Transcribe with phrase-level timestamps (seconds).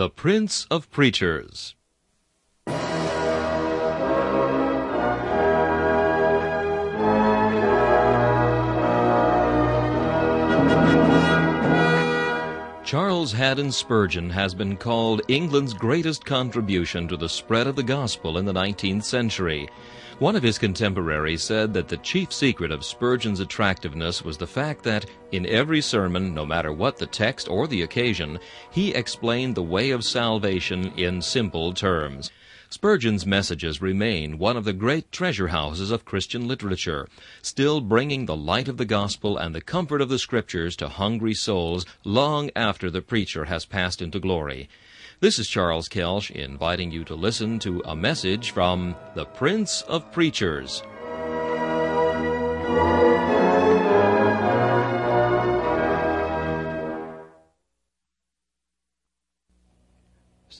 [0.00, 1.74] The Prince of Preachers.
[12.90, 18.36] Charles Haddon Spurgeon has been called England's greatest contribution to the spread of the gospel
[18.36, 19.68] in the 19th century.
[20.18, 24.82] One of his contemporaries said that the chief secret of Spurgeon's attractiveness was the fact
[24.82, 28.40] that, in every sermon, no matter what the text or the occasion,
[28.72, 32.32] he explained the way of salvation in simple terms.
[32.72, 37.08] Spurgeon's messages remain one of the great treasure houses of Christian literature,
[37.42, 41.34] still bringing the light of the gospel and the comfort of the scriptures to hungry
[41.34, 44.68] souls long after the preacher has passed into glory.
[45.18, 50.12] This is Charles Kelsch inviting you to listen to a message from the Prince of
[50.12, 50.84] Preachers.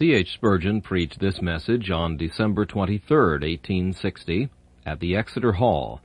[0.01, 0.15] C.
[0.15, 0.33] H.
[0.33, 4.49] Spurgeon preached this message on December 23, 1860,
[4.87, 6.01] at the Exeter Hall.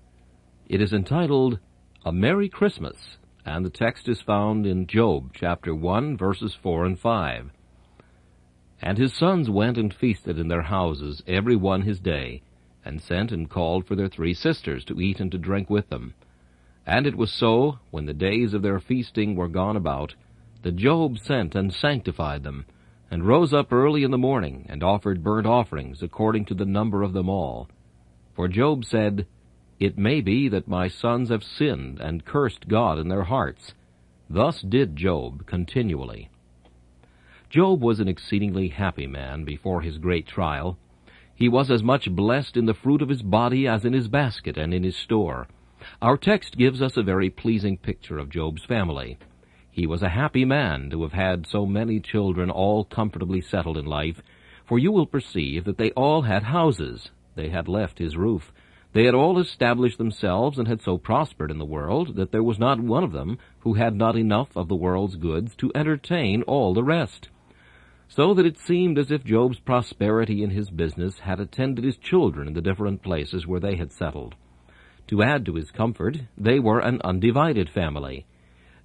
[0.68, 1.60] It is entitled,
[2.04, 3.16] A Merry Christmas,
[3.46, 7.52] and the text is found in Job chapter 1, verses 4 and 5.
[8.82, 12.42] And his sons went and feasted in their houses, every one his day,
[12.84, 16.16] and sent and called for their three sisters to eat and to drink with them.
[16.86, 20.16] And it was so, when the days of their feasting were gone about,
[20.64, 22.66] that Job sent and sanctified them,
[23.16, 27.02] and rose up early in the morning, and offered burnt offerings according to the number
[27.02, 27.70] of them all.
[28.36, 29.26] For Job said,
[29.80, 33.74] It may be that my sons have sinned and cursed God in their hearts.
[34.30, 36.28] Thus did Job continually.
[37.50, 40.78] Job was an exceedingly happy man before his great trial.
[41.34, 44.58] He was as much blessed in the fruit of his body as in his basket
[44.58, 45.48] and in his store.
[46.02, 49.18] Our text gives us a very pleasing picture of Job's family.
[49.76, 53.86] He was a happy man to have had so many children all comfortably settled in
[53.86, 54.22] life,
[54.64, 57.12] for you will perceive that they all had houses.
[57.36, 58.54] They had left his roof.
[58.94, 62.58] They had all established themselves and had so prospered in the world that there was
[62.58, 66.74] not one of them who had not enough of the world's goods to entertain all
[66.74, 67.28] the rest.
[68.08, 72.48] So that it seemed as if Job's prosperity in his business had attended his children
[72.48, 74.36] in the different places where they had settled.
[75.08, 78.26] To add to his comfort, they were an undivided family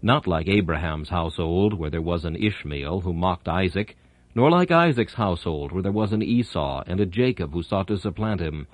[0.03, 3.97] not like Abraham's household, where there was an Ishmael who mocked Isaac,
[4.35, 7.99] nor like Isaac's household, where there was an Esau and a Jacob who sought to
[7.99, 8.67] supplant him,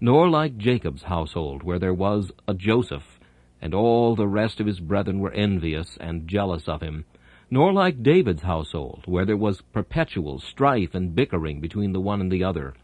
[0.00, 3.18] nor like Jacob's household, where there was a Joseph,
[3.60, 7.04] and all the rest of his brethren were envious and jealous of him,
[7.50, 12.30] nor like David's household, where there was perpetual strife and bickering between the one and
[12.30, 12.74] the other.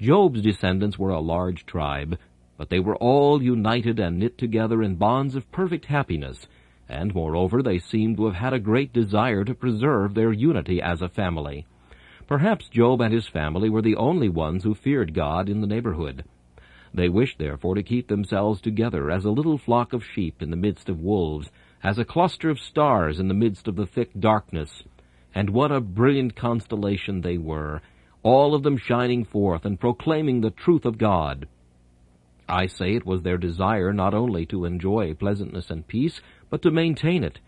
[0.00, 2.18] Job's descendants were a large tribe,
[2.58, 6.46] but they were all united and knit together in bonds of perfect happiness,
[6.88, 11.02] and moreover they seem to have had a great desire to preserve their unity as
[11.02, 11.66] a family.
[12.26, 16.24] Perhaps Job and his family were the only ones who feared God in the neighborhood.
[16.94, 20.56] They wished therefore to keep themselves together as a little flock of sheep in the
[20.56, 21.50] midst of wolves,
[21.82, 24.84] as a cluster of stars in the midst of the thick darkness.
[25.34, 27.82] And what a brilliant constellation they were,
[28.22, 31.48] all of them shining forth and proclaiming the truth of God.
[32.48, 36.20] I say it was their desire not only to enjoy pleasantness and peace,
[36.54, 37.40] but to maintain it.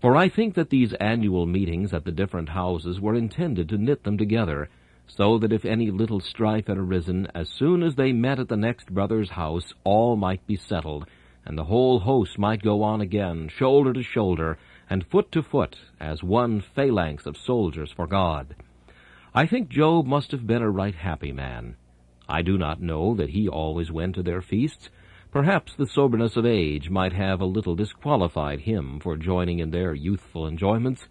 [0.00, 4.04] For I think that these annual meetings at the different houses were intended to knit
[4.04, 4.68] them together,
[5.08, 8.56] so that if any little strife had arisen, as soon as they met at the
[8.56, 11.08] next brother's house, all might be settled,
[11.44, 14.56] and the whole host might go on again, shoulder to shoulder,
[14.88, 18.54] and foot to foot, as one phalanx of soldiers for God.
[19.34, 21.74] I think Job must have been a right happy man.
[22.28, 24.88] I do not know that he always went to their feasts,
[25.32, 29.94] Perhaps the soberness of age might have a little disqualified him for joining in their
[29.94, 31.08] youthful enjoyments,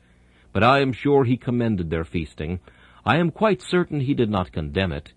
[0.54, 2.60] but I am sure he commended their feasting.
[3.04, 5.12] I am quite certain he did not condemn it.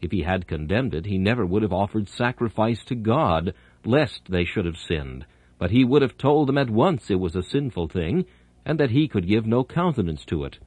[0.00, 3.52] If he had condemned it, he never would have offered sacrifice to God,
[3.84, 5.26] lest they should have sinned,
[5.58, 8.24] but he would have told them at once it was a sinful thing,
[8.64, 10.58] and that he could give no countenance to it.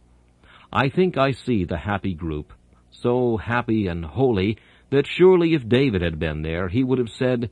[0.72, 2.54] I think I see the happy group,
[2.92, 4.60] so happy and holy
[4.92, 7.50] that surely if David had been there, he would have said,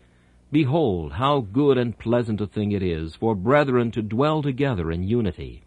[0.51, 5.03] Behold, how good and pleasant a thing it is for brethren to dwell together in
[5.03, 5.61] unity.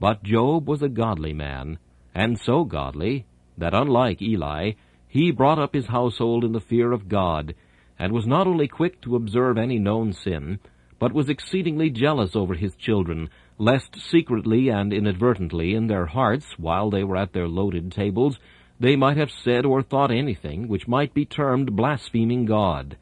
[0.00, 1.78] But Job was a godly man,
[2.12, 3.26] and so godly
[3.56, 4.72] that, unlike Eli,
[5.06, 7.54] he brought up his household in the fear of God,
[7.98, 10.58] and was not only quick to observe any known sin,
[10.98, 13.28] but was exceedingly jealous over his children,
[13.58, 18.38] lest secretly and inadvertently in their hearts, while they were at their loaded tables,
[18.80, 22.96] they might have said or thought anything which might be termed blaspheming God.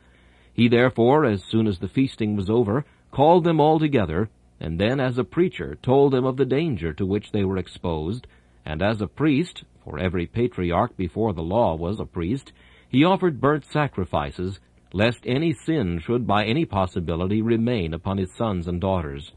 [0.60, 4.28] He therefore, as soon as the feasting was over, called them all together,
[4.60, 8.26] and then as a preacher told them of the danger to which they were exposed,
[8.66, 12.52] and as a priest, for every patriarch before the law was a priest,
[12.90, 14.60] he offered burnt sacrifices,
[14.92, 19.32] lest any sin should by any possibility remain upon his sons and daughters.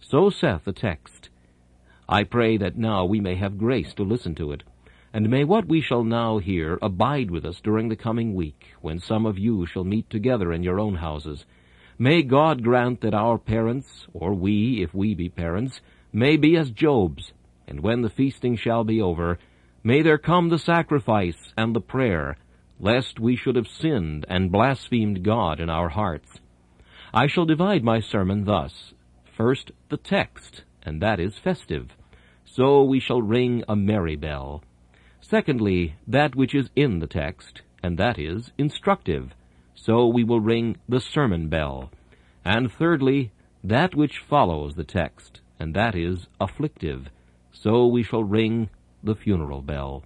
[0.00, 1.28] So saith the text.
[2.08, 4.62] I pray that now we may have grace to listen to it,
[5.12, 8.98] and may what we shall now hear abide with us during the coming week, when
[8.98, 11.44] some of you shall meet together in your own houses.
[11.98, 15.80] May God grant that our parents, or we, if we be parents,
[16.12, 17.32] may be as Job's,
[17.68, 19.38] and when the feasting shall be over,
[19.84, 22.36] may there come the sacrifice and the prayer,
[22.80, 26.40] lest we should have sinned and blasphemed God in our hearts.
[27.14, 28.94] I shall divide my sermon thus.
[29.36, 31.90] First, the text, and that is festive.
[32.44, 34.62] So we shall ring a merry bell.
[35.32, 39.34] Secondly, that which is in the text, and that is instructive.
[39.74, 41.90] So we will ring the sermon bell.
[42.44, 43.32] And thirdly,
[43.64, 47.08] that which follows the text, and that is afflictive.
[47.50, 48.68] So we shall ring
[49.02, 50.04] the funeral bell.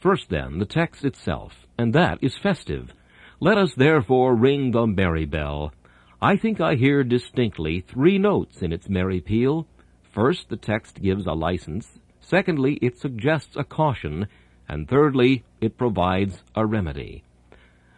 [0.00, 2.90] First, then, the text itself, and that is festive.
[3.38, 5.74] Let us therefore ring the merry bell.
[6.22, 9.66] I think I hear distinctly three notes in its merry peal.
[10.10, 11.98] First, the text gives a license.
[12.26, 14.26] Secondly, it suggests a caution.
[14.68, 17.22] And thirdly, it provides a remedy.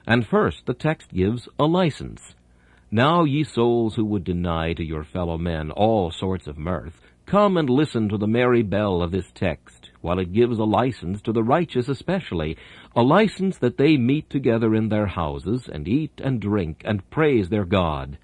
[0.06, 2.34] And first, the text gives a license.
[2.90, 7.56] Now, ye souls who would deny to your fellow men all sorts of mirth, come
[7.56, 11.32] and listen to the merry bell of this text, while it gives a license to
[11.32, 12.56] the righteous especially,
[12.94, 17.48] a license that they meet together in their houses, and eat and drink, and praise
[17.48, 18.18] their God.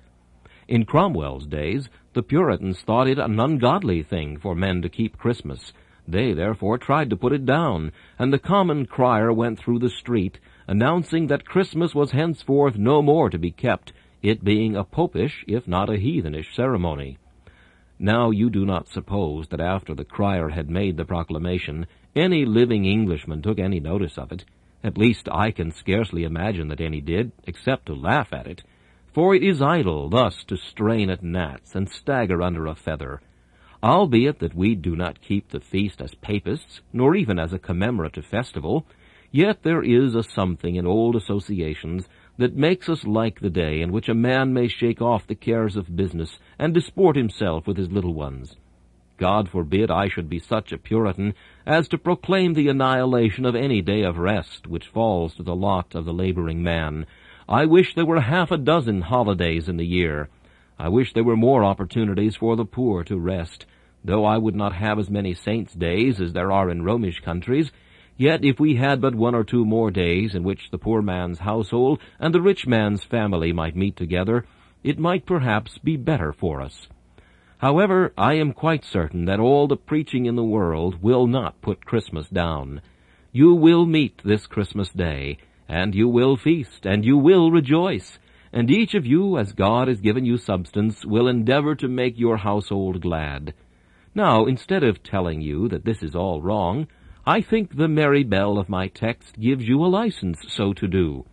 [0.69, 5.73] In Cromwell's days, the Puritans thought it an ungodly thing for men to keep Christmas.
[6.07, 10.41] They therefore tried to put it down, and the common crier went through the street,
[10.67, 15.69] announcing that Christmas was henceforth no more to be kept, it being a popish, if
[15.69, 17.19] not a heathenish, ceremony.
[17.99, 22.85] Now you do not suppose that after the crier had made the proclamation, any living
[22.85, 24.45] Englishman took any notice of it.
[24.85, 28.65] At least I can scarcely imagine that any did, except to laugh at it.
[29.13, 33.21] For it is idle thus to strain at gnats and stagger under a feather.
[33.83, 38.25] Albeit that we do not keep the feast as papists, nor even as a commemorative
[38.25, 38.87] festival,
[39.33, 42.09] yet there is a something in old associations
[42.39, 45.77] that makes us like the day in which a man may shake off the cares
[45.77, 48.55] of business and disport himself with his little ones.
[49.19, 51.35] God forbid I should be such a Puritan
[51.67, 55.97] as to proclaim the annihilation of any day of rest which falls to the lot
[55.97, 57.07] of the laboring man.
[57.49, 60.29] I wish there were half a dozen holidays in the year.
[60.79, 63.67] I wish there were more opportunities for the poor to rest.
[64.05, 67.71] Though I would not have as many saints' days as there are in Romish countries,
[68.17, 71.41] Yet if we had but one or two more days in which the poor man's
[71.41, 74.45] household and the rich man's family might meet together,
[74.85, 76.89] it might perhaps be better for us.
[77.59, 81.87] However, I am quite certain that all the preaching in the world will not put
[81.87, 82.83] Christmas down.
[83.33, 85.39] You will meet this Christmas day,
[85.69, 88.19] and you will feast, and you will rejoice,
[88.53, 92.37] and each of you, as God has given you substance, will endeavor to make your
[92.37, 93.55] household glad.
[94.15, 96.87] Now, instead of telling you that this is all wrong,
[97.25, 101.25] I think the merry bell of my text gives you a license so to do.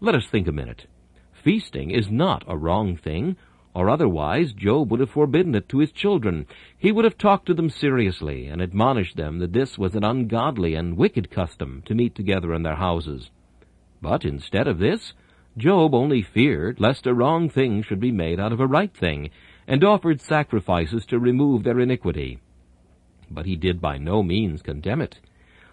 [0.00, 0.86] Let us think a minute.
[1.32, 3.36] Feasting is not a wrong thing,
[3.74, 6.46] or otherwise Job would have forbidden it to his children.
[6.76, 10.74] He would have talked to them seriously and admonished them that this was an ungodly
[10.74, 13.30] and wicked custom to meet together in their houses.
[14.02, 15.14] But instead of this,
[15.56, 19.30] Job only feared lest a wrong thing should be made out of a right thing,
[19.70, 22.38] and offered sacrifices to remove their iniquity
[23.30, 25.18] but he did by no means condemn it.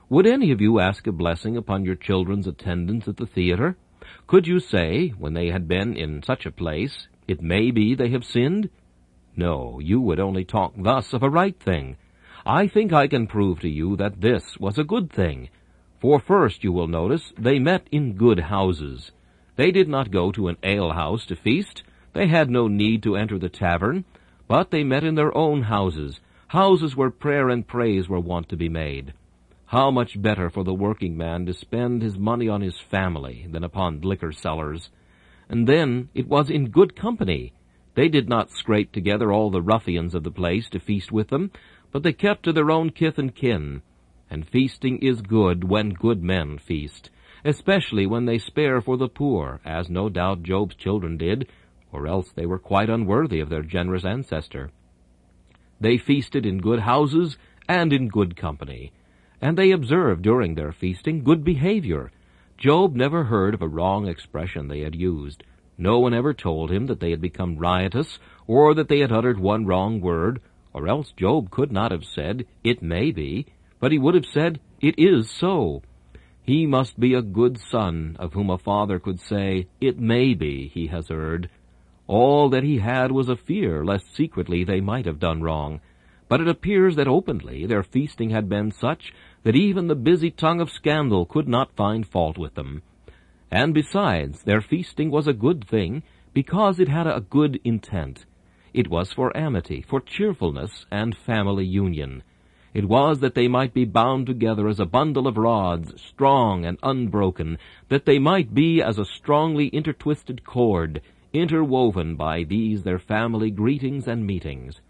[0.10, 3.76] Would any of you ask a blessing upon your children's attendance at the theatre?
[4.28, 8.10] Could you say, when they had been in such a place, it may be they
[8.10, 8.70] have sinned?
[9.36, 11.98] No, you would only talk thus of a right thing.
[12.46, 15.50] I think I can prove to you that this was a good thing.
[16.00, 19.12] For first, you will notice, they met in good houses.
[19.56, 21.84] They did not go to an alehouse to feast.
[22.18, 24.04] They had no need to enter the tavern,
[24.48, 28.58] but they met in their own houses, houses where prayer and praise were wont to
[28.58, 29.14] be made.
[29.68, 33.64] How much better for the working man to spend his money on his family than
[33.64, 34.90] upon liquor sellers.
[35.48, 37.54] And then it was in good company.
[37.94, 41.52] They did not scrape together all the ruffians of the place to feast with them,
[41.92, 43.84] but they kept to their own kith and kin.
[44.28, 47.12] And feasting is good when good men feast,
[47.46, 51.48] especially when they spare for the poor, as no doubt Job's children did,
[51.92, 54.70] or else they were quite unworthy of their generous ancestor.
[55.80, 58.92] They feasted in good houses and in good company,
[59.42, 62.12] and they observed during their feasting good behavior.
[62.58, 65.44] Job never heard of a wrong expression they had used.
[65.78, 68.18] No one ever told him that they had become riotous,
[68.48, 70.42] or that they had uttered one wrong word,
[70.74, 73.46] or else Job could not have said, It may be,
[73.80, 75.84] but he would have said, It is so.
[76.42, 80.68] He must be a good son, of whom a father could say, It may be,
[80.68, 81.50] he has erred.
[82.08, 85.82] All that he had was a fear lest secretly they might have done wrong.
[86.30, 90.60] But it appears that openly their feasting had been such that even the busy tongue
[90.62, 92.82] of scandal could not find fault with them.
[93.52, 98.26] And besides, their feasting was a good thing, because it had a good intent.
[98.74, 102.24] It was for amity, for cheerfulness, and family union.
[102.74, 106.78] It was that they might be bound together as a bundle of rods, strong and
[106.84, 107.58] unbroken,
[107.90, 111.02] that they might be as a strongly intertwisted cord,
[111.34, 114.82] interwoven by these their family greetings and meetings.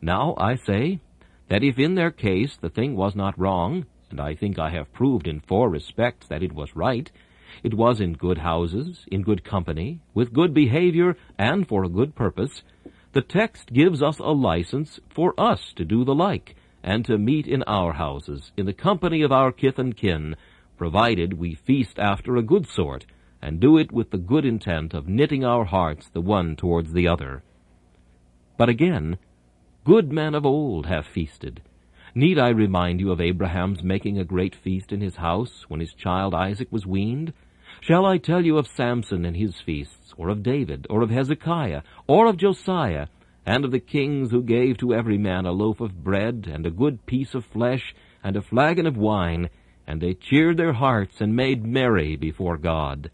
[0.00, 1.00] Now I say
[1.48, 4.92] that if in their case the thing was not wrong, and I think I have
[4.92, 7.10] proved in four respects that it was right,
[7.62, 12.14] it was in good houses, in good company, with good behavior, and for a good
[12.14, 12.62] purpose,
[13.12, 17.46] the text gives us a license for us to do the like, and to meet
[17.46, 20.36] in our houses, in the company of our kith and kin,
[20.76, 23.06] provided we feast after a good sort,
[23.44, 27.06] and do it with the good intent of knitting our hearts the one towards the
[27.06, 27.42] other.
[28.56, 29.18] But again,
[29.84, 31.60] good men of old have feasted.
[32.14, 35.92] Need I remind you of Abraham's making a great feast in his house when his
[35.92, 37.34] child Isaac was weaned?
[37.82, 41.82] Shall I tell you of Samson and his feasts, or of David, or of Hezekiah,
[42.06, 43.08] or of Josiah,
[43.44, 46.70] and of the kings who gave to every man a loaf of bread, and a
[46.70, 49.50] good piece of flesh, and a flagon of wine,
[49.86, 53.10] and they cheered their hearts and made merry before God.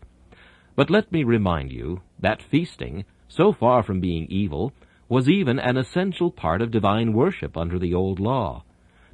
[0.76, 4.72] But let me remind you that feasting, so far from being evil,
[5.08, 8.64] was even an essential part of divine worship under the old law.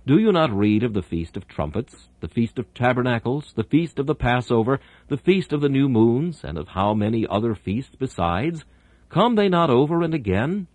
[0.07, 3.99] Do you not read of the Feast of Trumpets, the Feast of Tabernacles, the Feast
[3.99, 7.97] of the Passover, the Feast of the New Moons, and of how many other feasts
[7.99, 8.65] besides?
[9.09, 10.69] Come they not over and again?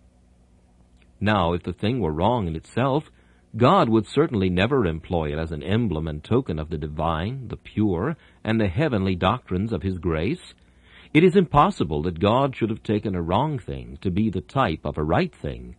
[1.18, 3.04] Now, if the thing were wrong in itself,
[3.56, 7.56] God would certainly never employ it as an emblem and token of the divine, the
[7.56, 10.52] pure, and the heavenly doctrines of His grace.
[11.14, 14.80] It is impossible that God should have taken a wrong thing to be the type
[14.84, 15.76] of a right thing.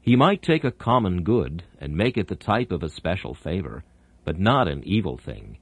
[0.00, 3.82] He might take a common good and make it the type of a special favor,
[4.24, 5.58] but not an evil thing.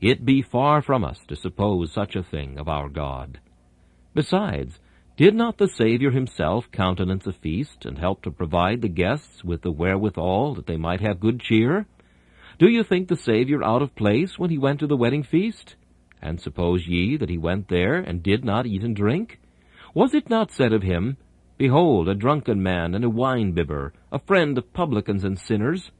[0.00, 3.38] It be far from us to suppose such a thing of our God.
[4.14, 4.80] Besides,
[5.16, 9.62] did not the Savior himself countenance a feast and help to provide the guests with
[9.62, 11.86] the wherewithal that they might have good cheer?
[12.58, 15.76] Do you think the Savior out of place when he went to the wedding feast?
[16.24, 19.38] And suppose ye that he went there and did not eat and drink?
[19.92, 21.18] Was it not said of him,
[21.58, 25.90] Behold, a drunken man and a wine-bibber, a friend of publicans and sinners.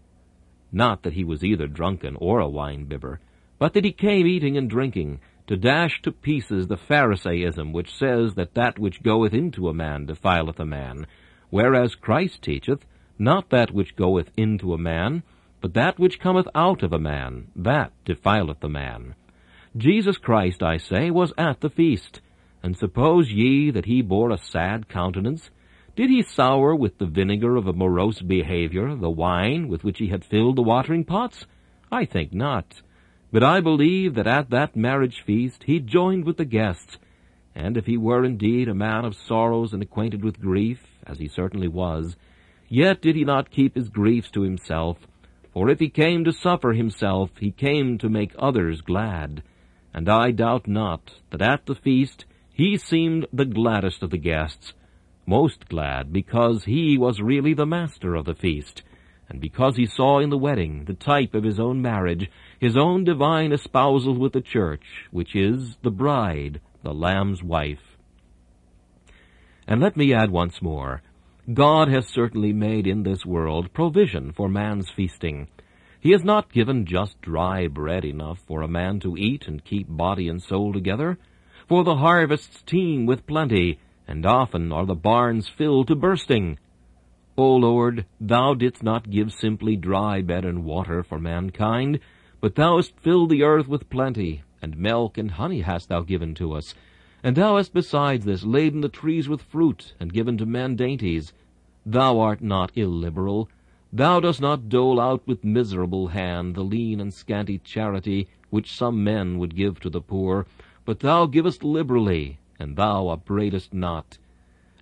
[0.72, 3.20] Not that he was either drunken or a wine-bibber,
[3.58, 8.34] but that he came eating and drinking, to dash to pieces the Pharisaism which says
[8.34, 11.06] that that which goeth into a man defileth a man,
[11.50, 12.86] whereas Christ teacheth,
[13.18, 15.22] not that which goeth into a man,
[15.60, 19.14] but that which cometh out of a man, that defileth the man.
[19.76, 22.20] Jesus Christ, I say, was at the feast,
[22.62, 25.50] and suppose ye that he bore a sad countenance?
[25.96, 30.08] Did he sour with the vinegar of a morose behavior the wine with which he
[30.08, 31.46] had filled the watering pots?
[31.90, 32.82] I think not.
[33.32, 36.98] But I believe that at that marriage feast he joined with the guests,
[37.52, 41.26] and if he were indeed a man of sorrows and acquainted with grief, as he
[41.26, 42.16] certainly was,
[42.68, 44.98] yet did he not keep his griefs to himself,
[45.52, 49.42] for if he came to suffer himself, he came to make others glad.
[49.94, 54.72] And I doubt not that at the feast he seemed the gladdest of the guests,
[55.26, 58.82] most glad because he was really the master of the feast,
[59.28, 62.28] and because he saw in the wedding the type of his own marriage,
[62.60, 67.96] his own divine espousal with the church, which is the bride, the Lamb's wife.
[69.66, 71.02] And let me add once more,
[71.52, 75.48] God has certainly made in this world provision for man's feasting.
[76.04, 79.88] He has not given just dry bread enough for a man to eat and keep
[79.88, 81.16] body and soul together
[81.66, 86.58] for the harvests teem with plenty, and often are the barns filled to bursting.
[87.38, 92.00] O Lord, thou didst not give simply dry bread and water for mankind,
[92.38, 96.34] but thou hast filled the earth with plenty, and milk and honey hast thou given
[96.34, 96.74] to us.
[97.22, 101.32] And thou hast besides this laden the trees with fruit, and given to men dainties.
[101.86, 103.48] Thou art not illiberal.
[103.96, 109.04] Thou dost not dole out with miserable hand the lean and scanty charity which some
[109.04, 110.48] men would give to the poor,
[110.84, 114.18] but thou givest liberally, and thou upbraidest not.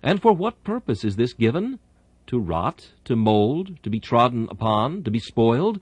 [0.01, 1.77] And for what purpose is this given?
[2.25, 5.79] To rot, to mold, to be trodden upon, to be spoiled?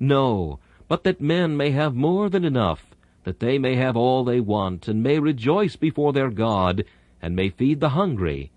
[0.00, 2.94] No, but that men may have more than enough,
[3.24, 6.86] that they may have all they want, and may rejoice before their God,
[7.20, 8.50] and may feed the hungry.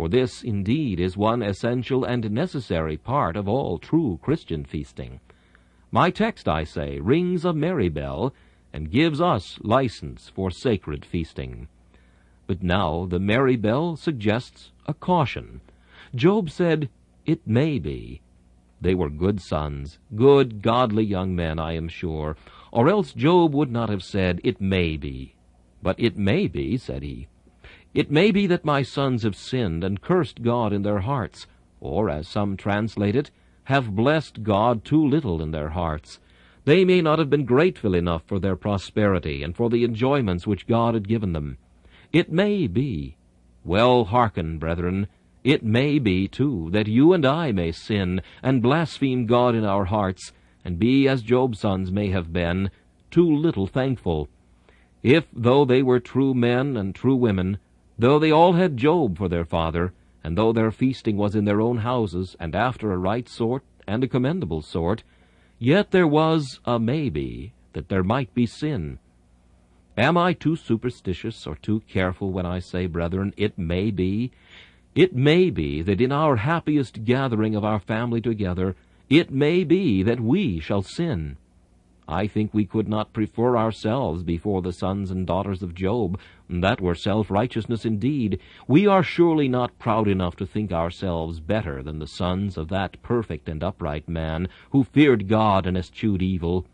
[0.00, 5.20] For this indeed is one essential and necessary part of all true Christian feasting.
[5.90, 8.32] My text, I say, rings a merry bell,
[8.72, 11.68] and gives us license for sacred feasting.
[12.46, 15.60] But now the merry bell suggests a caution.
[16.14, 16.88] Job said,
[17.26, 18.22] It may be.
[18.80, 22.38] They were good sons, good, godly young men, I am sure,
[22.72, 25.34] or else Job would not have said, It may be.
[25.82, 27.28] But it may be, said he.
[27.92, 31.48] It may be that my sons have sinned and cursed God in their hearts,
[31.80, 33.32] or, as some translate it,
[33.64, 36.20] have blessed God too little in their hearts.
[36.64, 40.68] They may not have been grateful enough for their prosperity and for the enjoyments which
[40.68, 41.58] God had given them.
[42.12, 43.16] It may be.
[43.64, 45.08] Well, hearken, brethren,
[45.42, 49.86] it may be, too, that you and I may sin and blaspheme God in our
[49.86, 50.32] hearts,
[50.64, 52.70] and be, as Job's sons may have been,
[53.10, 54.28] too little thankful.
[55.02, 57.58] If, though they were true men and true women,
[58.00, 59.92] Though they all had Job for their father,
[60.24, 64.02] and though their feasting was in their own houses, and after a right sort and
[64.02, 65.02] a commendable sort,
[65.58, 68.98] yet there was a maybe that there might be sin.
[69.98, 74.32] Am I too superstitious or too careful when I say, brethren, it may be?
[74.94, 78.76] It may be that in our happiest gathering of our family together,
[79.10, 81.36] it may be that we shall sin.
[82.10, 86.18] I think we could not prefer ourselves before the sons and daughters of Job.
[86.48, 88.40] That were self-righteousness indeed.
[88.66, 93.00] We are surely not proud enough to think ourselves better than the sons of that
[93.02, 96.66] perfect and upright man who feared God and eschewed evil.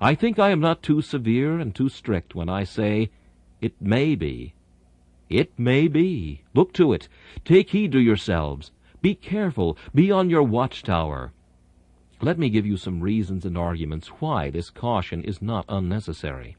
[0.00, 3.10] I think I am not too severe and too strict when I say,
[3.60, 4.52] it may be.
[5.30, 6.42] It may be.
[6.54, 7.08] Look to it.
[7.44, 8.72] Take heed to yourselves.
[9.00, 9.78] Be careful.
[9.94, 11.32] Be on your watchtower.
[12.20, 16.56] Let me give you some reasons and arguments why this caution is not unnecessary.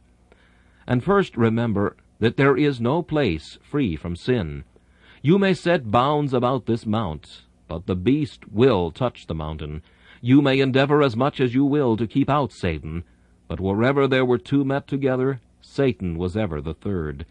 [0.86, 4.64] And first remember that there is no place free from sin.
[5.22, 9.82] You may set bounds about this mount, but the beast will touch the mountain.
[10.22, 13.04] You may endeavor as much as you will to keep out Satan,
[13.48, 17.26] but wherever there were two met together, Satan was ever the third.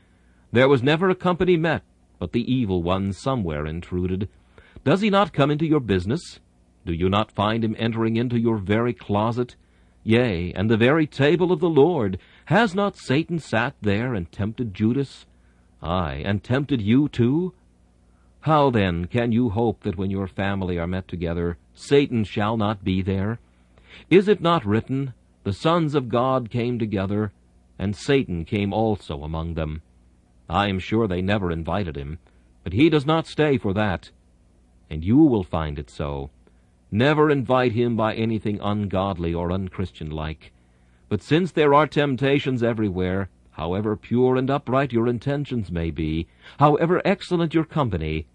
[0.52, 1.82] There was never a company met,
[2.18, 4.28] but the evil one somewhere intruded.
[4.84, 6.40] Does he not come into your business?
[6.86, 9.56] Do you not find him entering into your very closet?
[10.04, 12.16] Yea, and the very table of the Lord.
[12.44, 15.26] Has not Satan sat there and tempted Judas?
[15.82, 17.52] Ay, and tempted you too?
[18.42, 22.84] How then can you hope that when your family are met together, Satan shall not
[22.84, 23.40] be there?
[24.08, 27.32] Is it not written, The sons of God came together,
[27.80, 29.82] and Satan came also among them?
[30.48, 32.20] I am sure they never invited him,
[32.62, 34.12] but he does not stay for that.
[34.88, 36.30] And you will find it so.
[36.90, 40.52] Never invite him by anything ungodly or unchristian-like.
[41.08, 47.02] But since there are temptations everywhere, however pure and upright your intentions may be, however
[47.04, 48.26] excellent your company,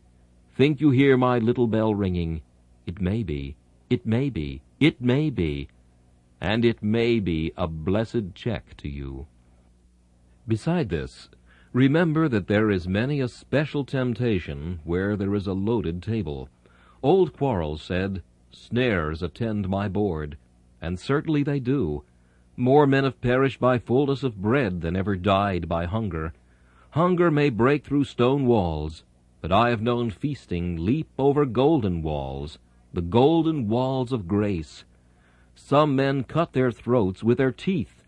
[0.55, 2.41] think you hear my little bell ringing,
[2.85, 3.55] it may be,
[3.89, 5.69] it may be, it may be,
[6.41, 9.27] and it may be a blessed check to you.
[10.47, 11.29] Beside this,
[11.71, 16.49] remember that there is many a special temptation where there is a loaded table.
[17.03, 20.37] Old Quarles said, Snares attend my board,
[20.81, 22.03] and certainly they do.
[22.57, 26.33] More men have perished by fullness of bread than ever died by hunger.
[26.91, 29.03] Hunger may break through stone walls,
[29.39, 32.59] but I have known feasting leap over golden walls,
[32.93, 34.83] the golden walls of grace.
[35.55, 38.03] Some men cut their throats with their teeth,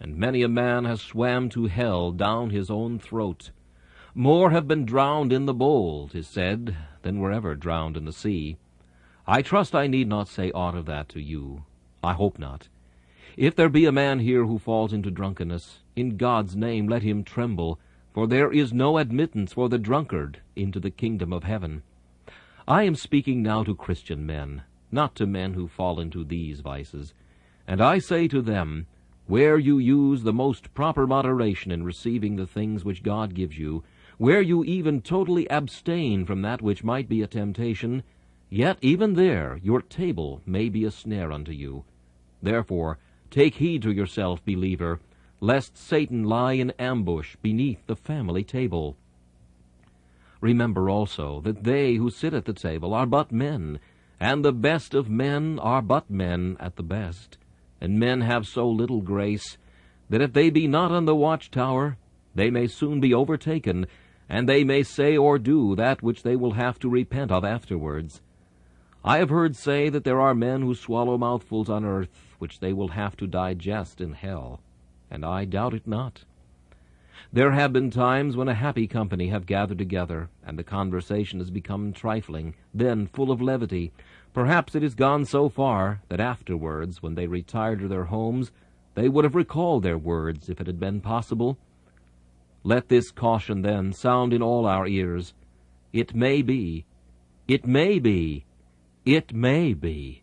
[0.00, 3.52] and many a man has swam to hell down his own throat.
[4.14, 8.12] More have been drowned in the bowl, 'tis said, than were ever drowned in the
[8.12, 8.56] sea.
[9.28, 11.64] I trust I need not say aught of that to you.
[12.02, 12.68] I hope not.
[13.36, 17.24] If there be a man here who falls into drunkenness, in God's name let him
[17.24, 17.80] tremble,
[18.14, 21.82] for there is no admittance for the drunkard into the kingdom of heaven.
[22.68, 24.62] I am speaking now to Christian men,
[24.92, 27.12] not to men who fall into these vices.
[27.66, 28.86] And I say to them,
[29.26, 33.82] where you use the most proper moderation in receiving the things which God gives you,
[34.18, 38.04] where you even totally abstain from that which might be a temptation,
[38.48, 41.84] Yet even there your table may be a snare unto you.
[42.42, 42.98] Therefore
[43.30, 45.00] take heed to yourself, believer,
[45.40, 48.96] lest Satan lie in ambush beneath the family table.
[50.40, 53.80] Remember also that they who sit at the table are but men,
[54.20, 57.38] and the best of men are but men at the best.
[57.80, 59.58] And men have so little grace
[60.08, 61.98] that if they be not on the watchtower,
[62.34, 63.86] they may soon be overtaken,
[64.28, 68.22] and they may say or do that which they will have to repent of afterwards.
[69.08, 72.72] I have heard say that there are men who swallow mouthfuls on earth which they
[72.72, 74.60] will have to digest in hell,
[75.08, 76.24] and I doubt it not.
[77.32, 81.50] There have been times when a happy company have gathered together, and the conversation has
[81.50, 83.92] become trifling, then full of levity.
[84.34, 88.50] Perhaps it has gone so far that afterwards, when they retire to their homes,
[88.96, 91.58] they would have recalled their words if it had been possible.
[92.64, 95.32] Let this caution, then, sound in all our ears.
[95.92, 96.86] It may be,
[97.46, 98.44] it may be,
[99.06, 100.22] it may be.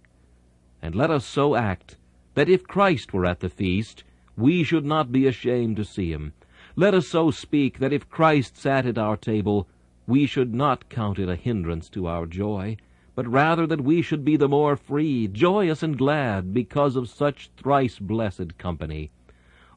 [0.81, 1.95] And let us so act
[2.33, 4.03] that if Christ were at the feast,
[4.35, 6.33] we should not be ashamed to see him.
[6.75, 9.69] Let us so speak that if Christ sat at our table,
[10.05, 12.75] we should not count it a hindrance to our joy,
[13.15, 17.51] but rather that we should be the more free, joyous, and glad because of such
[17.55, 19.11] thrice blessed company.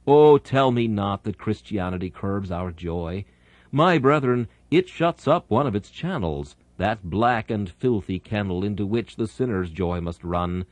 [0.04, 3.24] Oh, tell me not that Christianity curbs our joy.
[3.70, 8.86] My brethren, it shuts up one of its channels, that black and filthy kennel into
[8.86, 10.66] which the sinner's joy must run.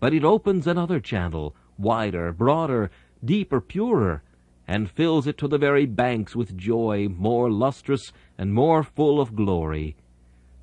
[0.00, 2.90] But it opens another channel, wider, broader,
[3.24, 4.22] deeper, purer,
[4.68, 9.36] and fills it to the very banks with joy more lustrous and more full of
[9.36, 9.96] glory.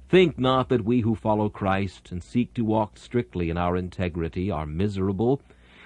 [0.09, 4.51] Think not that we who follow Christ and seek to walk strictly in our integrity
[4.51, 5.41] are miserable.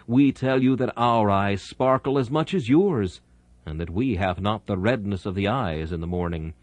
[0.06, 3.22] We tell you that our eyes sparkle as much as yours,
[3.66, 6.54] and that we have not the redness of the eyes in the morning.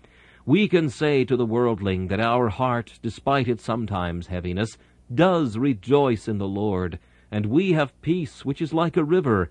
[0.46, 4.76] We can say to the worldling that our heart, despite its sometimes heaviness,
[5.12, 6.98] does rejoice in the Lord,
[7.30, 9.50] and we have peace which is like a river,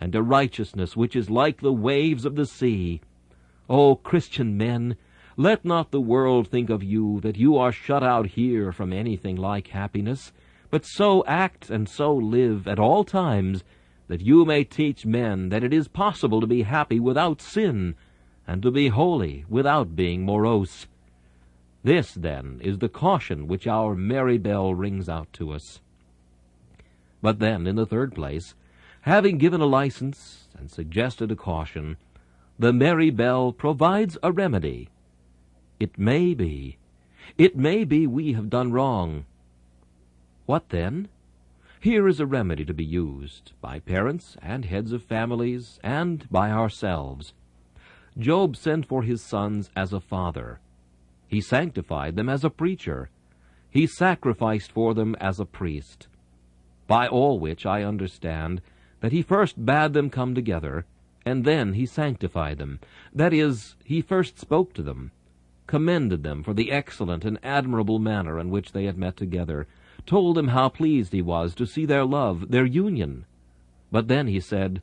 [0.00, 3.02] and a righteousness which is like the waves of the sea.
[3.68, 4.96] O Christian men,
[5.36, 9.36] let not the world think of you that you are shut out here from anything
[9.36, 10.32] like happiness,
[10.70, 13.62] but so act and so live at all times
[14.08, 17.94] that you may teach men that it is possible to be happy without sin,
[18.50, 20.88] and to be holy without being morose.
[21.84, 25.78] This, then, is the caution which our merry bell rings out to us.
[27.22, 28.56] But then, in the third place,
[29.02, 31.96] having given a license and suggested a caution,
[32.58, 34.88] the merry bell provides a remedy.
[35.78, 36.76] It may be,
[37.38, 39.26] it may be we have done wrong.
[40.46, 41.08] What then?
[41.78, 46.50] Here is a remedy to be used by parents and heads of families and by
[46.50, 47.32] ourselves.
[48.18, 50.60] Job sent for his sons as a father.
[51.28, 53.10] He sanctified them as a preacher.
[53.70, 56.08] He sacrificed for them as a priest.
[56.88, 58.62] By all which I understand
[59.00, 60.86] that he first bade them come together,
[61.24, 62.80] and then he sanctified them.
[63.12, 65.12] That is, he first spoke to them,
[65.66, 69.68] commended them for the excellent and admirable manner in which they had met together,
[70.04, 73.24] told them how pleased he was to see their love, their union.
[73.92, 74.82] But then he said,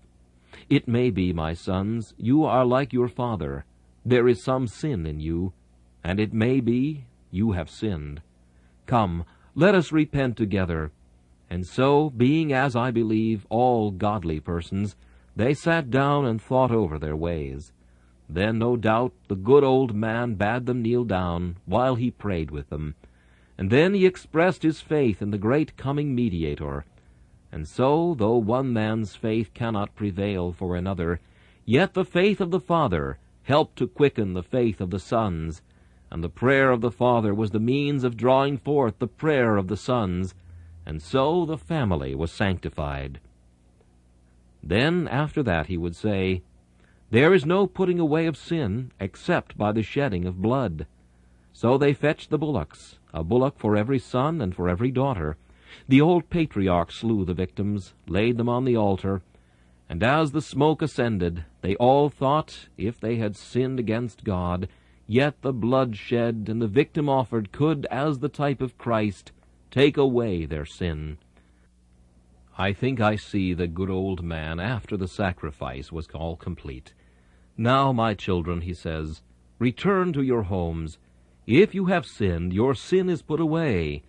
[0.70, 3.66] It may be, my sons, you are like your father.
[4.06, 5.54] There is some sin in you,
[6.04, 8.22] and it may be you have sinned.
[8.86, 10.92] Come, let us repent together,
[11.50, 14.96] and so, being, as I believe, all godly persons,
[15.36, 17.72] they sat down and thought over their ways.
[18.30, 22.70] Then, no doubt, the good old man bade them kneel down while he prayed with
[22.70, 22.96] them.
[23.58, 26.86] And then he expressed his faith in the great coming mediator.
[27.52, 31.20] And so, though one man's faith cannot prevail for another,
[31.66, 35.62] yet the faith of the Father helped to quicken the faith of the sons,
[36.12, 39.68] and the prayer of the Father was the means of drawing forth the prayer of
[39.68, 40.34] the sons,
[40.86, 43.20] and so the family was sanctified.
[44.62, 46.42] Then, after that, he would say,
[47.10, 50.86] There is no putting away of sin except by the shedding of blood.
[51.54, 55.38] So they fetched the bullocks, a bullock for every son and for every daughter.
[55.88, 59.22] The old patriarch slew the victims, laid them on the altar,
[59.90, 64.68] and as the smoke ascended, they all thought, if they had sinned against God,
[65.06, 69.32] yet the blood shed and the victim offered could, as the type of Christ,
[69.72, 71.18] Take away their sin.
[72.58, 76.94] I think I see the good old man after the sacrifice was all complete.
[77.58, 79.22] Now, my children, he says,
[79.60, 80.98] return to your homes.
[81.46, 84.04] If you have sinned, your sin is put away.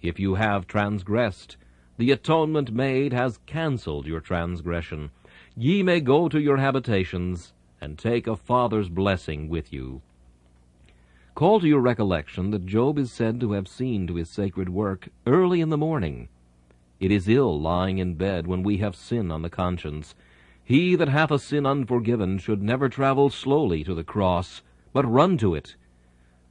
[0.00, 1.56] If you have transgressed,
[1.96, 5.10] the atonement made has cancelled your transgression.
[5.56, 10.02] Ye may go to your habitations, and take a father's blessing with you.
[11.34, 15.08] Call to your recollection that Job is said to have seen to his sacred work
[15.26, 16.28] early in the morning.
[17.00, 20.16] It is ill lying in bed when we have sin on the conscience.
[20.64, 25.38] He that hath a sin unforgiven should never travel slowly to the cross, but run
[25.38, 25.76] to it.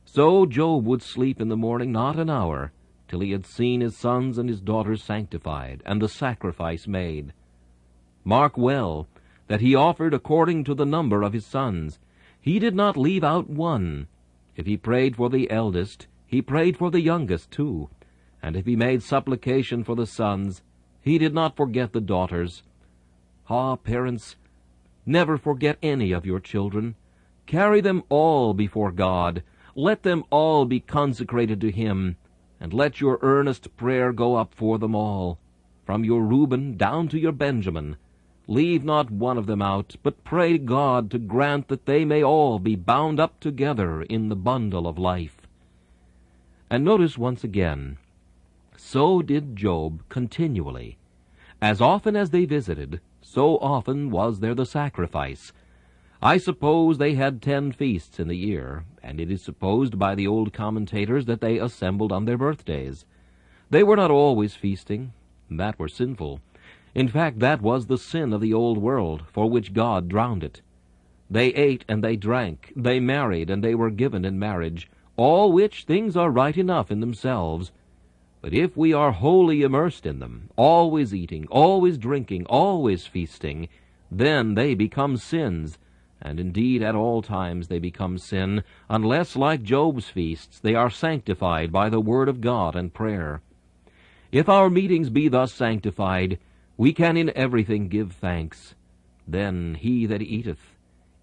[0.06, 2.72] So Job would sleep in the morning not an hour,
[3.08, 7.34] till he had seen his sons and his daughters sanctified, and the sacrifice made.
[8.24, 9.08] Mark well
[9.48, 12.00] that he offered according to the number of his sons.
[12.42, 14.08] He did not leave out one,
[14.58, 17.90] if he prayed for the eldest, he prayed for the youngest too.
[18.42, 20.64] And if he made supplication for the sons,
[21.00, 22.64] he did not forget the daughters.
[23.50, 24.36] Ah, parents,
[25.06, 26.96] Never forget any of your children.
[27.46, 29.42] Carry them all before God.
[29.74, 32.18] Let them all be consecrated to Him,
[32.60, 35.38] and let your earnest prayer go up for them all,
[35.86, 37.98] from your Reuben down to your Benjamin.
[38.48, 42.60] Leave not one of them out, but pray God to grant that they may all
[42.60, 45.38] be bound up together in the bundle of life.
[46.70, 47.98] And notice once again,
[48.76, 50.98] so did Job continually.
[51.62, 55.52] As often as they visited, so often was there the sacrifice.
[56.22, 60.28] I suppose they had ten feasts in the year, and it is supposed by the
[60.28, 63.06] old commentators that they assembled on their birthdays.
[63.70, 65.14] They were not always feasting.
[65.50, 66.40] That were sinful.
[66.96, 70.62] In fact, that was the sin of the old world, for which God drowned it.
[71.30, 75.84] They ate and they drank, they married and they were given in marriage, all which
[75.84, 77.72] things are right enough in themselves,
[78.42, 83.68] but if we are wholly immersed in them, always eating, always drinking, always feasting,
[84.10, 85.78] then they become sins,
[86.22, 91.72] and indeed at all times they become sin, unless, like Job's feasts, they are sanctified
[91.72, 93.42] by the word of God and prayer.
[94.32, 96.38] If our meetings be thus sanctified,
[96.76, 98.76] we can in everything give thanks.
[99.26, 100.76] Then he that eateth,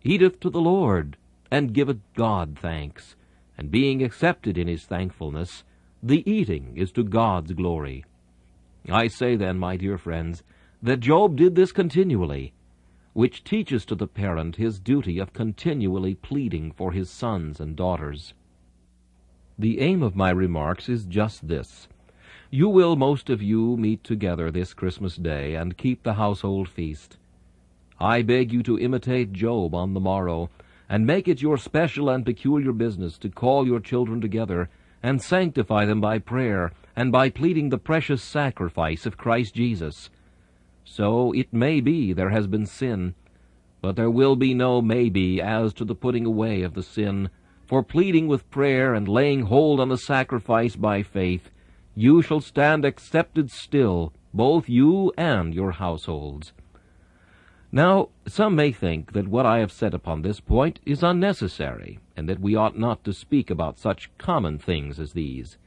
[0.03, 1.17] eateth to the Lord,
[1.51, 3.15] and giveth God thanks,
[3.59, 5.65] and being accepted in his thankfulness,
[6.03, 8.05] the eating is to God's glory.
[8.91, 10.43] I say then, my dear friends,
[10.83, 12.53] that Job did this continually,
[13.15, 18.35] which teaches to the parent his duty of continually pleading for his sons and daughters.
[19.59, 21.89] The aim of my remarks is just this.
[22.51, 27.17] You will, most of you, meet together this Christmas day and keep the household feast.
[28.01, 30.51] I beg you to imitate Job on the morrow,
[30.89, 34.69] and make it your special and peculiar business to call your children together
[35.03, 40.11] and sanctify them by prayer and by pleading the precious sacrifice of Christ Jesus.
[40.85, 43.15] So it may be there has been sin,
[43.81, 47.31] but there will be no maybe as to the putting away of the sin.
[47.67, 51.51] For pleading with prayer and laying hold on the sacrifice by faith,
[51.95, 56.53] you shall stand accepted still, both you and your households.
[57.73, 62.29] Now, some may think that what I have said upon this point is unnecessary, and
[62.29, 65.59] that we ought not to speak about such common things as these.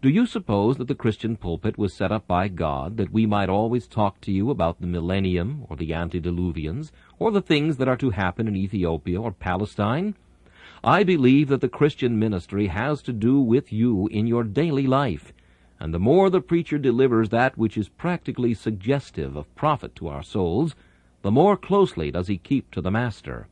[0.00, 3.48] Do you suppose that the Christian pulpit was set up by God that we might
[3.48, 7.96] always talk to you about the millennium or the antediluvians or the things that are
[7.96, 10.14] to happen in Ethiopia or Palestine?
[10.84, 15.32] I believe that the Christian ministry has to do with you in your daily life,
[15.80, 20.22] and the more the preacher delivers that which is practically suggestive of profit to our
[20.22, 20.76] souls,
[21.22, 23.48] the more closely does he keep to the Master.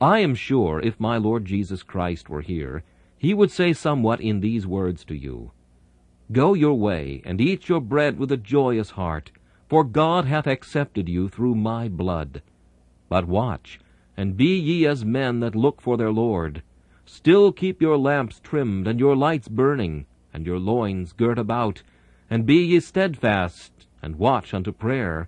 [0.00, 2.82] I am sure if my Lord Jesus Christ were here,
[3.18, 5.50] he would say somewhat in these words to you.
[6.30, 9.32] Go your way, and eat your bread with a joyous heart,
[9.68, 12.42] for God hath accepted you through my blood.
[13.08, 13.80] But watch,
[14.16, 16.62] and be ye as men that look for their Lord.
[17.04, 21.82] Still keep your lamps trimmed, and your lights burning, and your loins girt about,
[22.30, 25.26] and be ye steadfast, and watch unto prayer,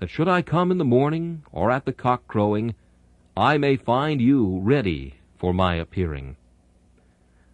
[0.00, 2.74] that should I come in the morning, or at the cock crowing,
[3.36, 6.36] I may find you ready for my appearing.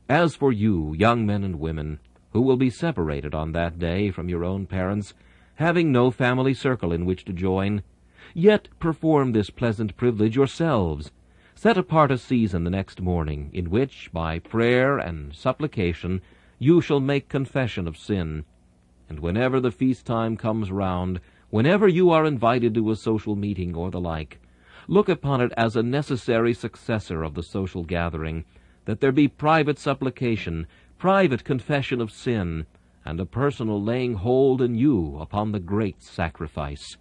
[0.09, 1.99] As for you, young men and women,
[2.33, 5.15] who will be separated on that day from your own parents,
[5.57, 7.83] having no family circle in which to join,
[8.35, 11.11] yet perform this pleasant privilege yourselves.
[11.55, 16.21] Set apart a season the next morning, in which, by prayer and supplication,
[16.59, 18.45] you shall make confession of sin.
[19.09, 23.75] And whenever the feast time comes round, whenever you are invited to a social meeting
[23.75, 24.39] or the like,
[24.89, 28.45] Look upon it as a necessary successor of the social gathering,
[28.87, 30.67] that there be private supplication,
[30.99, 32.67] private confession of sin,
[33.05, 36.97] and a personal laying hold in you upon the great sacrifice.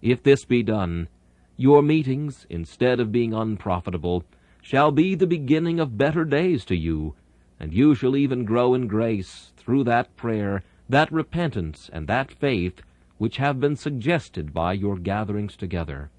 [0.00, 1.08] If this be done,
[1.56, 4.24] your meetings, instead of being unprofitable,
[4.62, 7.14] shall be the beginning of better days to you,
[7.58, 12.82] and you shall even grow in grace through that prayer, that repentance, and that faith
[13.18, 16.10] which have been suggested by your gatherings together.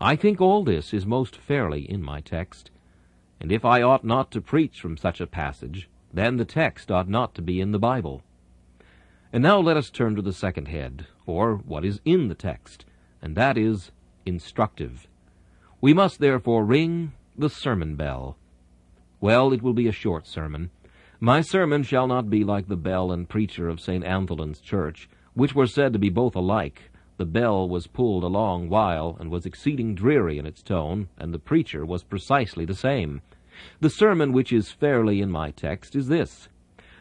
[0.00, 2.70] I think all this is most fairly in my text,
[3.40, 7.08] and if I ought not to preach from such a passage, then the text ought
[7.08, 8.22] not to be in the Bible.
[9.32, 12.84] And now let us turn to the second head, or what is in the text,
[13.20, 13.92] and that is
[14.24, 15.06] instructive.
[15.80, 18.36] We must therefore ring the sermon bell.
[19.20, 20.70] Well, it will be a short sermon.
[21.20, 24.04] My sermon shall not be like the bell and preacher of St.
[24.04, 28.68] Antholin's church, which were said to be both alike, the bell was pulled a long
[28.68, 33.22] while, and was exceeding dreary in its tone, and the preacher was precisely the same.
[33.80, 36.48] The sermon which is fairly in my text is this.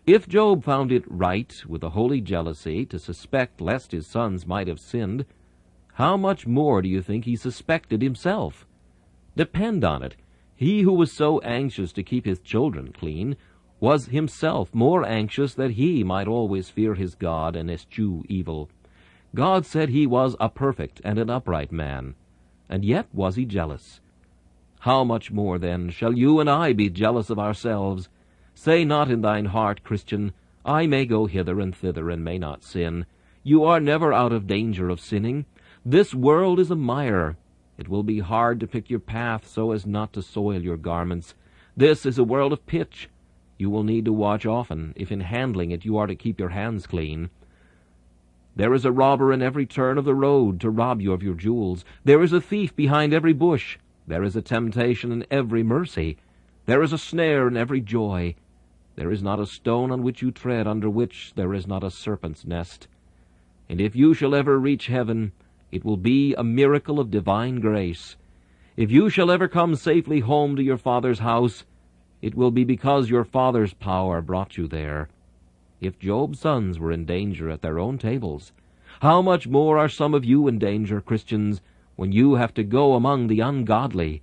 [0.06, 4.68] If Job found it right, with a holy jealousy, to suspect lest his sons might
[4.68, 5.26] have sinned,
[5.94, 8.66] how much more do you think he suspected himself?
[9.36, 10.16] Depend on it,
[10.56, 13.36] he who was so anxious to keep his children clean
[13.80, 18.70] was himself more anxious that he might always fear his God and eschew evil.
[19.36, 22.16] God said he was a perfect and an upright man,
[22.70, 24.00] and yet was he jealous.
[24.80, 28.10] How much more, then, shall you and I be jealous of ourselves?
[28.54, 32.64] Say not in thine heart, Christian, I may go hither and thither and may not
[32.64, 33.06] sin.
[33.44, 35.46] You are never out of danger of sinning.
[35.86, 37.38] This world is a mire.
[37.78, 41.34] It will be hard to pick your path so as not to soil your garments.
[41.76, 43.10] This is a world of pitch.
[43.58, 46.50] You will need to watch often, if in handling it you are to keep your
[46.50, 47.30] hands clean.
[48.56, 51.36] There is a robber in every turn of the road to rob you of your
[51.36, 51.86] jewels.
[52.04, 53.78] There is a thief behind every bush.
[54.08, 56.18] There is a temptation in every mercy.
[56.66, 58.36] There is a snare in every joy.
[58.96, 61.92] There is not a stone on which you tread under which there is not a
[61.92, 62.88] serpent's nest.
[63.68, 65.34] And if you shall ever reach heaven,
[65.72, 68.16] it will be a miracle of divine grace.
[68.78, 71.66] If you shall ever come safely home to your Father's house,
[72.22, 75.10] it will be because your Father's power brought you there.
[75.82, 78.54] If Job's sons were in danger at their own tables,
[79.02, 81.62] how much more are some of you in danger, Christians,
[81.98, 84.22] when you have to go among the ungodly?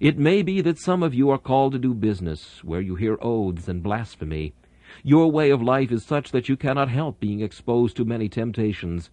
[0.00, 3.18] It may be that some of you are called to do business where you hear
[3.20, 4.54] oaths and blasphemy.
[5.02, 9.10] Your way of life is such that you cannot help being exposed to many temptations.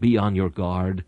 [0.00, 1.04] Be on your guard.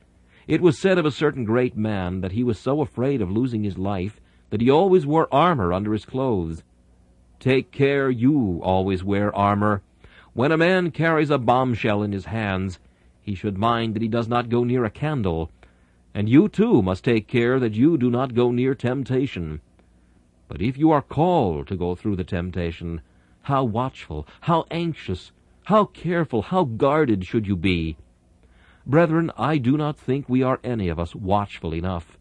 [0.47, 3.65] It was said of a certain great man that he was so afraid of losing
[3.65, 6.63] his life that he always wore armor under his clothes.
[7.41, 9.83] Take care you always wear armor.
[10.35, 12.79] When a man carries a bombshell in his hands,
[13.23, 15.51] he should mind that he does not go near a candle.
[16.15, 19.61] And you too must take care that you do not go near temptation.
[20.49, 23.03] But if you are called to go through the temptation,
[23.43, 25.33] how watchful, how anxious,
[25.65, 27.97] how careful, how guarded should you be?
[28.87, 32.17] Brethren, I do not think we are any of us watchful enough.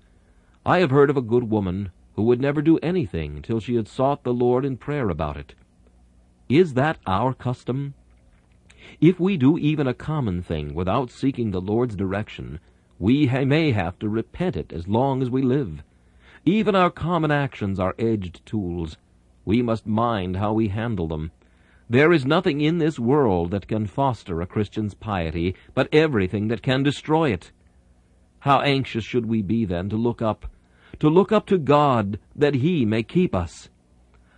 [0.65, 3.88] I have heard of a good woman who would never do anything till she had
[3.88, 5.56] sought the Lord in prayer about it.
[6.50, 7.93] Is that our custom?
[9.00, 12.60] If we do even a common thing without seeking the Lord's direction,
[12.99, 15.83] we may have to repent it as long as we live.
[16.45, 18.97] Even our common actions are edged tools.
[19.45, 21.31] We must mind how we handle them.
[21.89, 26.62] There is nothing in this world that can foster a Christian's piety, but everything that
[26.62, 27.51] can destroy it.
[28.39, 30.47] How anxious should we be then to look up,
[30.99, 33.69] to look up to God, that He may keep us.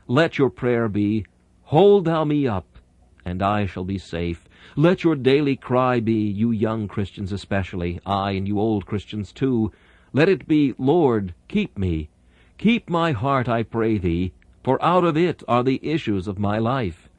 [0.08, 1.26] Let your prayer be,
[1.64, 2.80] Hold thou me up,
[3.24, 4.49] and I shall be safe.
[4.76, 9.72] Let your daily cry be, you young Christians especially, I and you old Christians too,
[10.14, 12.10] let it be, Lord, keep me.
[12.58, 16.58] Keep my heart, I pray thee, for out of it are the issues of my
[16.58, 17.10] life.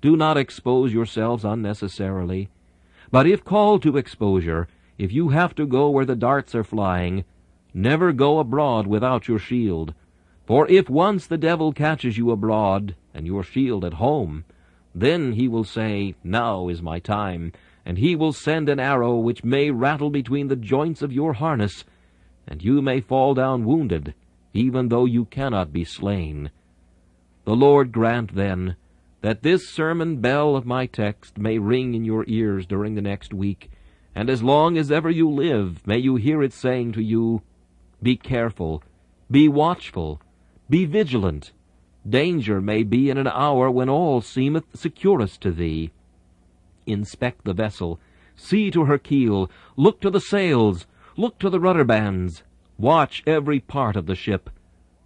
[0.00, 2.48] Do not expose yourselves unnecessarily.
[3.10, 7.24] But if called to exposure, if you have to go where the darts are flying,
[7.74, 9.94] never go abroad without your shield.
[10.46, 14.44] For if once the devil catches you abroad, and your shield at home,
[14.94, 17.52] then he will say, Now is my time,
[17.84, 21.84] and he will send an arrow which may rattle between the joints of your harness,
[22.46, 24.14] and you may fall down wounded,
[24.52, 26.50] even though you cannot be slain.
[27.44, 28.76] The Lord grant, then,
[29.22, 33.32] that this sermon bell of my text may ring in your ears during the next
[33.32, 33.70] week,
[34.14, 37.42] and as long as ever you live, may you hear it saying to you,
[38.02, 38.82] Be careful,
[39.30, 40.20] be watchful,
[40.68, 41.52] be vigilant.
[42.08, 45.90] Danger may be in an hour when all seemeth securest to thee.
[46.86, 48.00] Inspect the vessel,
[48.34, 50.86] see to her keel, look to the sails,
[51.16, 52.42] look to the rudder bands,
[52.78, 54.48] watch every part of the ship.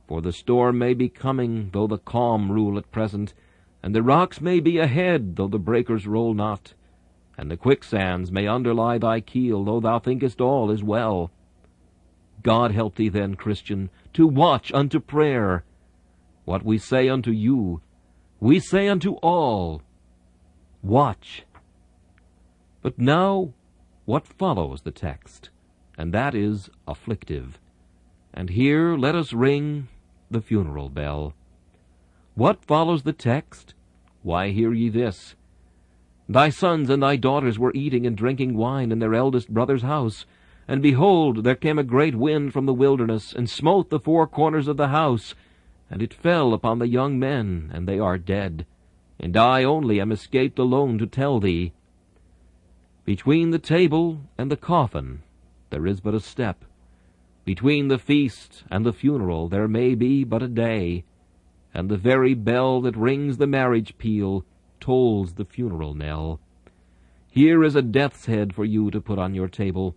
[0.06, 3.34] For the storm may be coming, though the calm rule at present,
[3.82, 6.74] and the rocks may be ahead, though the breakers roll not,
[7.36, 11.30] and the quicksands may underlie thy keel, though thou thinkest all is well.
[12.42, 15.64] God help thee then, Christian, to watch unto prayer.
[16.44, 17.80] What we say unto you,
[18.40, 19.82] we say unto all,
[20.82, 21.44] Watch.
[22.82, 23.54] But now,
[24.04, 25.48] what follows the text,
[25.96, 27.58] and that is afflictive.
[28.34, 29.88] And here let us ring
[30.30, 31.32] the funeral bell.
[32.34, 33.72] What follows the text?
[34.22, 35.34] Why, hear ye this.
[36.28, 40.26] Thy sons and thy daughters were eating and drinking wine in their eldest brother's house.
[40.66, 44.66] And behold, there came a great wind from the wilderness, and smote the four corners
[44.66, 45.34] of the house,
[45.90, 48.66] and it fell upon the young men, and they are dead.
[49.20, 51.72] And I only am escaped alone to tell thee.
[53.04, 55.22] Between the table and the coffin
[55.70, 56.64] there is but a step.
[57.44, 61.04] Between the feast and the funeral there may be but a day
[61.74, 64.44] and the very bell that rings the marriage peal
[64.78, 66.40] tolls the funeral knell.
[67.28, 69.96] Here is a death's head for you to put on your table.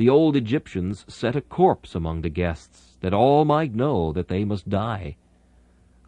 [0.00, 4.46] The old Egyptians set a corpse among the guests, that all might know that they
[4.46, 5.14] must die.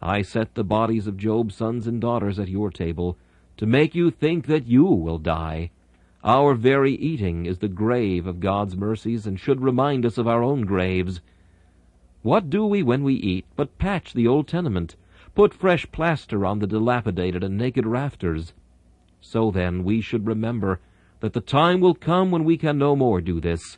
[0.01, 3.19] I set the bodies of Job's sons and daughters at your table,
[3.57, 5.69] to make you think that you will die.
[6.23, 10.41] Our very eating is the grave of God's mercies, and should remind us of our
[10.41, 11.21] own graves.
[12.23, 14.95] What do we when we eat but patch the old tenement,
[15.35, 18.53] put fresh plaster on the dilapidated and naked rafters?
[19.21, 20.79] So then we should remember
[21.19, 23.77] that the time will come when we can no more do this,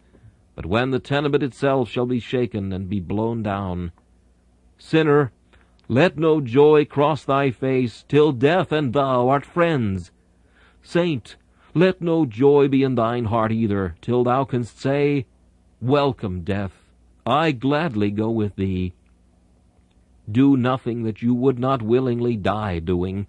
[0.56, 3.92] but when the tenement itself shall be shaken and be blown down.
[4.78, 5.32] Sinner,
[5.88, 10.12] let no joy cross thy face till death and thou art friends.
[10.82, 11.36] Saint,
[11.74, 15.26] let no joy be in thine heart either, till thou canst say,
[15.82, 16.86] Welcome, death,
[17.26, 18.94] I gladly go with thee.
[20.32, 23.28] Do nothing that you would not willingly die doing.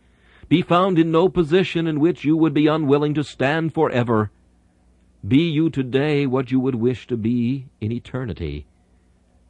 [0.48, 4.30] Be found in no position in which you would be unwilling to stand forever.
[5.26, 8.66] Be you today what you would wish to be in eternity.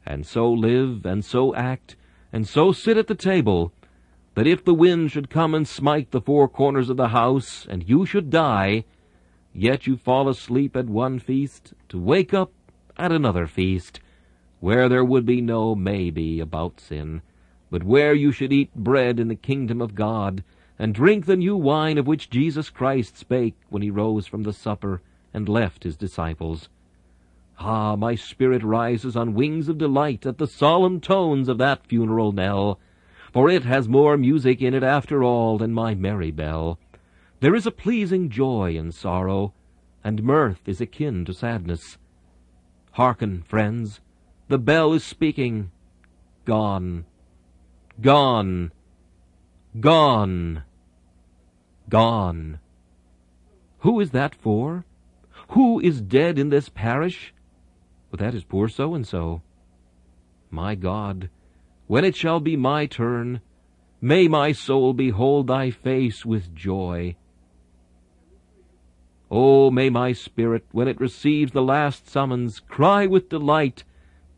[0.05, 1.95] And so live, and so act,
[2.31, 3.73] and so sit at the table,
[4.35, 7.87] that if the wind should come and smite the four corners of the house, and
[7.87, 8.85] you should die,
[9.53, 12.51] yet you fall asleep at one feast, to wake up
[12.97, 13.99] at another feast,
[14.59, 17.21] where there would be no maybe about sin,
[17.69, 20.43] but where you should eat bread in the kingdom of God,
[20.79, 24.53] and drink the new wine of which Jesus Christ spake when he rose from the
[24.53, 25.01] supper
[25.33, 26.69] and left his disciples.
[27.59, 32.31] Ah, my spirit rises on wings of delight at the solemn tones of that funeral
[32.31, 32.79] knell,
[33.33, 36.79] for it has more music in it after all than my merry bell.
[37.39, 39.53] There is a pleasing joy in sorrow,
[40.03, 41.97] and mirth is akin to sadness.
[42.93, 43.99] Hearken, friends,
[44.47, 45.71] the bell is speaking.
[46.45, 47.05] Gone,
[48.01, 48.71] gone,
[49.79, 50.63] gone,
[51.89, 52.59] gone.
[53.79, 54.85] Who is that for?
[55.49, 57.33] Who is dead in this parish?
[58.11, 59.41] But that is poor so-and-so.
[60.49, 61.29] My God,
[61.87, 63.41] when it shall be my turn,
[64.01, 67.15] may my soul behold thy face with joy.
[69.29, 73.83] Oh, may my spirit, when it receives the last summons, cry with delight,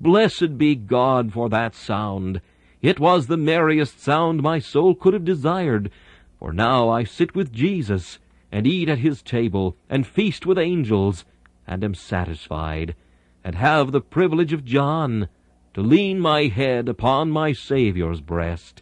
[0.01, 2.41] Blessed be God for that sound.
[2.81, 5.91] It was the merriest sound my soul could have desired,
[6.39, 8.17] for now I sit with Jesus,
[8.51, 11.25] and eat at his table, and feast with angels,
[11.67, 12.95] and am satisfied,
[13.43, 15.29] and have the privilege of John,
[15.73, 18.81] to lean my head upon my Saviour's breast.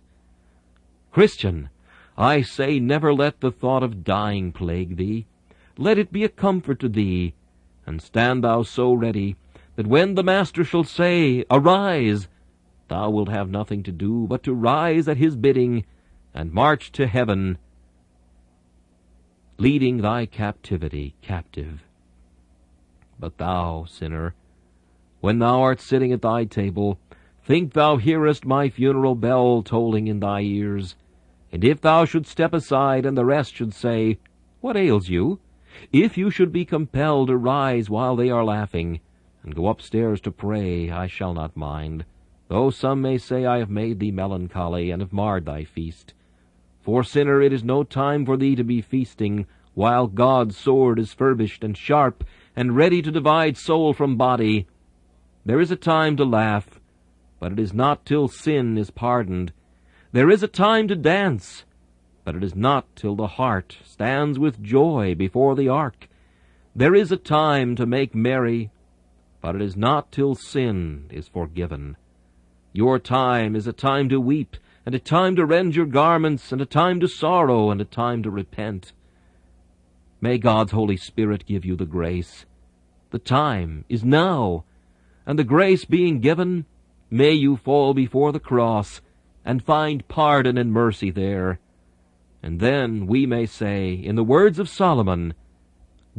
[1.11, 1.69] Christian,
[2.17, 5.25] I say never let the thought of dying plague thee.
[5.77, 7.33] Let it be a comfort to thee,
[7.85, 9.35] and stand thou so ready,
[9.75, 12.27] that when the Master shall say, Arise,
[12.87, 15.85] thou wilt have nothing to do but to rise at his bidding,
[16.33, 17.57] and march to heaven,
[19.59, 21.83] leading thy captivity captive.
[23.19, 24.35] But thou, sinner,
[25.19, 26.99] when thou art sitting at thy table,
[27.43, 30.95] think thou hearest my funeral bell tolling in thy ears.
[31.51, 34.19] And if thou should step aside, and the rest should say,
[34.61, 35.39] What ails you?
[35.91, 38.99] If you should be compelled to rise while they are laughing,
[39.41, 42.05] and go upstairs to pray, I shall not mind,
[42.47, 46.13] though some may say I have made thee melancholy, and have marred thy feast.
[46.87, 51.11] For, sinner, it is no time for thee to be feasting, while God's sword is
[51.11, 52.23] furbished and sharp,
[52.55, 54.67] and ready to divide soul from body.
[55.43, 56.79] There is a time to laugh,
[57.41, 59.51] but it is not till sin is pardoned.
[60.13, 61.65] There is a time to dance,
[62.23, 66.07] but it is not till the heart stands with joy before the ark.
[66.73, 68.71] There is a time to make merry,
[69.41, 71.97] but it is not till sin is forgiven.
[72.71, 74.55] Your time is a time to weep,
[74.87, 78.23] and a time to rend your garments, and a time to sorrow, and a time
[78.23, 78.93] to repent.
[80.21, 82.45] May God's Holy Spirit give you the grace.
[83.09, 84.63] The time is now,
[85.25, 86.63] and the grace being given,
[87.09, 89.01] may you fall before the cross
[89.43, 91.59] and find pardon and mercy there.
[92.41, 95.33] And then we may say, in the words of Solomon,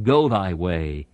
[0.03, 1.07] Go thy way,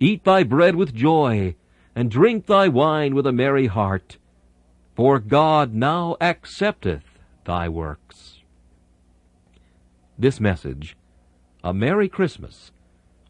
[0.00, 1.56] eat thy bread with joy,
[1.94, 4.16] and drink thy wine with a merry heart,
[4.94, 8.40] for God now accepteth thy works.
[10.18, 10.96] This message,
[11.64, 12.70] A Merry Christmas,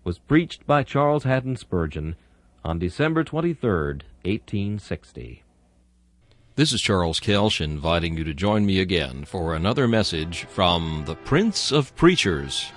[0.04, 2.16] was preached by Charles Haddon Spurgeon
[2.64, 3.70] on December 23,
[4.24, 5.42] 1860.
[6.54, 11.14] This is Charles Kelsch inviting you to join me again for another message from the
[11.14, 12.70] Prince of Preachers,